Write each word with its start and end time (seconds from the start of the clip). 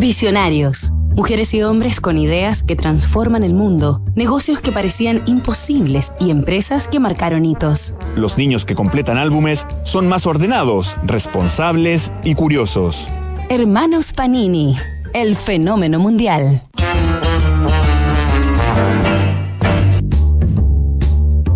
Visionarios. 0.00 0.94
Mujeres 1.14 1.52
y 1.52 1.62
hombres 1.62 2.00
con 2.00 2.16
ideas 2.16 2.62
que 2.62 2.74
transforman 2.74 3.44
el 3.44 3.52
mundo, 3.52 4.02
negocios 4.14 4.62
que 4.62 4.72
parecían 4.72 5.22
imposibles 5.26 6.14
y 6.18 6.30
empresas 6.30 6.88
que 6.88 6.98
marcaron 6.98 7.44
hitos. 7.44 7.96
Los 8.16 8.38
niños 8.38 8.64
que 8.64 8.74
completan 8.74 9.18
álbumes 9.18 9.66
son 9.84 10.08
más 10.08 10.26
ordenados, 10.26 10.96
responsables 11.04 12.14
y 12.24 12.34
curiosos. 12.34 13.10
Hermanos 13.50 14.14
Panini, 14.14 14.74
el 15.12 15.36
fenómeno 15.36 15.98
mundial. 15.98 16.62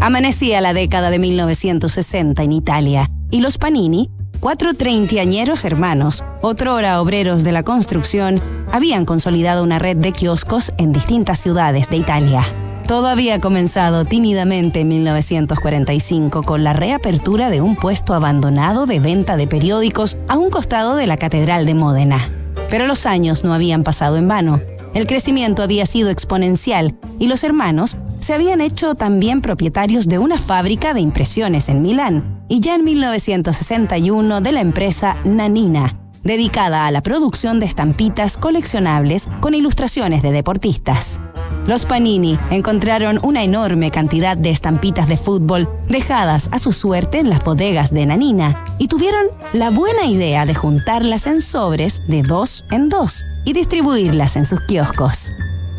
Amanecía 0.00 0.62
la 0.62 0.72
década 0.72 1.10
de 1.10 1.18
1960 1.18 2.42
en 2.42 2.52
Italia 2.52 3.10
y 3.30 3.42
los 3.42 3.58
Panini, 3.58 4.08
cuatro 4.40 4.72
treintañeros 4.72 5.66
hermanos, 5.66 6.24
otrora 6.40 7.00
obreros 7.00 7.44
de 7.44 7.52
la 7.52 7.62
construcción, 7.62 8.40
habían 8.72 9.04
consolidado 9.04 9.62
una 9.62 9.78
red 9.78 9.96
de 9.96 10.12
kioscos 10.12 10.72
en 10.78 10.92
distintas 10.92 11.38
ciudades 11.38 11.88
de 11.90 11.96
Italia. 11.96 12.42
Todo 12.86 13.06
había 13.06 13.38
comenzado 13.38 14.04
tímidamente 14.04 14.80
en 14.80 14.88
1945 14.88 16.42
con 16.42 16.64
la 16.64 16.72
reapertura 16.72 17.48
de 17.48 17.60
un 17.60 17.76
puesto 17.76 18.14
abandonado 18.14 18.86
de 18.86 18.98
venta 18.98 19.36
de 19.36 19.46
periódicos 19.46 20.18
a 20.28 20.36
un 20.36 20.50
costado 20.50 20.96
de 20.96 21.06
la 21.06 21.16
Catedral 21.16 21.66
de 21.66 21.74
Módena. 21.74 22.28
Pero 22.68 22.86
los 22.86 23.06
años 23.06 23.44
no 23.44 23.54
habían 23.54 23.84
pasado 23.84 24.16
en 24.16 24.26
vano. 24.26 24.60
El 24.92 25.06
crecimiento 25.06 25.62
había 25.62 25.86
sido 25.86 26.10
exponencial 26.10 26.96
y 27.20 27.28
los 27.28 27.44
hermanos 27.44 27.96
se 28.18 28.34
habían 28.34 28.60
hecho 28.60 28.96
también 28.96 29.40
propietarios 29.40 30.08
de 30.08 30.18
una 30.18 30.36
fábrica 30.36 30.92
de 30.92 31.00
impresiones 31.00 31.68
en 31.68 31.82
Milán 31.82 32.42
y 32.48 32.60
ya 32.60 32.74
en 32.74 32.84
1961 32.84 34.40
de 34.40 34.52
la 34.52 34.60
empresa 34.60 35.16
Nanina, 35.24 35.99
dedicada 36.24 36.86
a 36.86 36.90
la 36.90 37.02
producción 37.02 37.60
de 37.60 37.66
estampitas 37.66 38.36
coleccionables 38.36 39.28
con 39.40 39.54
ilustraciones 39.54 40.22
de 40.22 40.32
deportistas. 40.32 41.20
Los 41.66 41.86
Panini 41.86 42.38
encontraron 42.50 43.20
una 43.22 43.44
enorme 43.44 43.90
cantidad 43.90 44.36
de 44.36 44.50
estampitas 44.50 45.08
de 45.08 45.16
fútbol 45.16 45.68
dejadas 45.88 46.48
a 46.52 46.58
su 46.58 46.72
suerte 46.72 47.18
en 47.18 47.28
las 47.30 47.44
bodegas 47.44 47.92
de 47.92 48.06
Nanina 48.06 48.64
y 48.78 48.88
tuvieron 48.88 49.26
la 49.52 49.70
buena 49.70 50.06
idea 50.06 50.46
de 50.46 50.54
juntarlas 50.54 51.26
en 51.26 51.40
sobres 51.40 52.02
de 52.08 52.22
dos 52.22 52.64
en 52.70 52.88
dos 52.88 53.24
y 53.44 53.52
distribuirlas 53.52 54.36
en 54.36 54.46
sus 54.46 54.60
kioscos. 54.62 55.32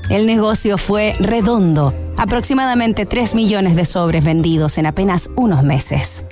El 0.09 0.25
negocio 0.25 0.77
fue 0.77 1.13
redondo, 1.19 1.93
aproximadamente 2.17 3.05
3 3.05 3.33
millones 3.33 3.75
de 3.75 3.85
sobres 3.85 4.25
vendidos 4.25 4.77
en 4.77 4.85
apenas 4.85 5.29
unos 5.35 5.63
meses. 5.63 6.25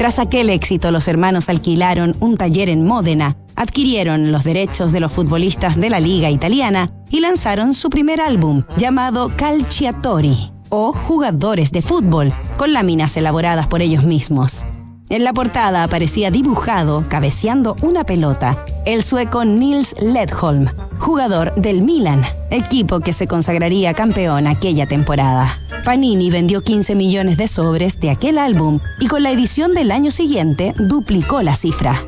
Tras 0.00 0.18
aquel 0.18 0.48
éxito, 0.48 0.90
los 0.92 1.08
hermanos 1.08 1.50
alquilaron 1.50 2.16
un 2.20 2.38
taller 2.38 2.70
en 2.70 2.86
Módena, 2.86 3.36
adquirieron 3.54 4.32
los 4.32 4.44
derechos 4.44 4.92
de 4.92 5.00
los 5.00 5.12
futbolistas 5.12 5.78
de 5.78 5.90
la 5.90 6.00
liga 6.00 6.30
italiana 6.30 6.90
y 7.10 7.20
lanzaron 7.20 7.74
su 7.74 7.90
primer 7.90 8.18
álbum, 8.18 8.64
llamado 8.78 9.30
Calciatori, 9.36 10.52
o 10.70 10.94
Jugadores 10.94 11.70
de 11.70 11.82
Fútbol, 11.82 12.32
con 12.56 12.72
láminas 12.72 13.14
elaboradas 13.18 13.66
por 13.66 13.82
ellos 13.82 14.04
mismos. 14.04 14.64
En 15.10 15.22
la 15.22 15.34
portada 15.34 15.84
aparecía 15.84 16.30
dibujado, 16.30 17.04
cabeceando 17.06 17.76
una 17.82 18.04
pelota, 18.04 18.64
el 18.86 19.02
sueco 19.02 19.44
Nils 19.44 19.94
Ledholm, 20.00 20.68
jugador 21.00 21.54
del 21.56 21.82
Milan, 21.82 22.22
equipo 22.50 23.00
que 23.00 23.12
se 23.12 23.26
consagraría 23.26 23.94
campeón 23.94 24.46
aquella 24.46 24.86
temporada. 24.86 25.60
Panini 25.84 26.30
vendió 26.30 26.60
15 26.60 26.94
millones 26.94 27.38
de 27.38 27.48
sobres 27.48 27.98
de 27.98 28.10
aquel 28.10 28.38
álbum 28.38 28.80
y 29.00 29.08
con 29.08 29.22
la 29.22 29.30
edición 29.32 29.74
del 29.74 29.90
año 29.90 30.10
siguiente 30.10 30.74
duplicó 30.78 31.42
la 31.42 31.56
cifra. 31.56 32.04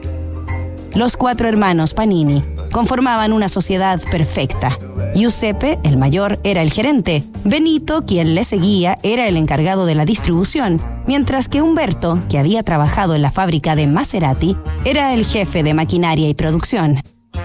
Los 0.94 1.16
cuatro 1.16 1.48
hermanos 1.48 1.94
Panini 1.94 2.44
conformaban 2.70 3.32
una 3.32 3.48
sociedad 3.48 4.00
perfecta. 4.10 4.78
Giuseppe, 5.14 5.78
el 5.84 5.96
mayor, 5.96 6.38
era 6.44 6.62
el 6.62 6.72
gerente. 6.72 7.22
Benito, 7.44 8.04
quien 8.06 8.34
le 8.34 8.44
seguía, 8.44 8.98
era 9.02 9.26
el 9.26 9.36
encargado 9.36 9.84
de 9.86 9.94
la 9.94 10.04
distribución, 10.04 10.80
mientras 11.06 11.48
que 11.48 11.60
Humberto, 11.60 12.22
que 12.28 12.38
había 12.38 12.62
trabajado 12.62 13.14
en 13.14 13.22
la 13.22 13.30
fábrica 13.30 13.74
de 13.74 13.86
Maserati, 13.86 14.56
era 14.84 15.12
el 15.12 15.24
jefe 15.24 15.62
de 15.62 15.74
maquinaria 15.74 16.28
y 16.28 16.34
producción. 16.34 17.00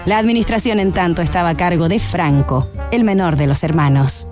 La 0.08 0.16
administración, 0.16 0.80
en 0.80 0.92
tanto, 0.92 1.20
estaba 1.20 1.50
a 1.50 1.54
cargo 1.54 1.86
de 1.86 1.98
Franco, 1.98 2.66
el 2.92 3.04
menor 3.04 3.36
de 3.36 3.46
los 3.46 3.62
hermanos. 3.62 4.26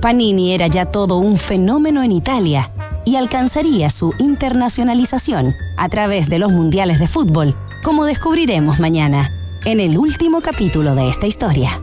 Panini 0.00 0.54
era 0.54 0.66
ya 0.66 0.86
todo 0.86 1.18
un 1.18 1.36
fenómeno 1.36 2.02
en 2.02 2.10
Italia 2.10 2.72
y 3.04 3.16
alcanzaría 3.16 3.90
su 3.90 4.14
internacionalización 4.18 5.54
a 5.76 5.90
través 5.90 6.30
de 6.30 6.38
los 6.38 6.52
mundiales 6.52 7.00
de 7.00 7.06
fútbol, 7.06 7.54
como 7.82 8.06
descubriremos 8.06 8.80
mañana 8.80 9.30
en 9.66 9.80
el 9.80 9.98
último 9.98 10.40
capítulo 10.40 10.94
de 10.94 11.10
esta 11.10 11.26
historia. 11.26 11.82